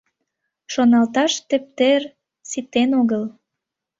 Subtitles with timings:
[0.71, 2.01] —Шоналташ тептер
[2.49, 3.23] ситен огыл.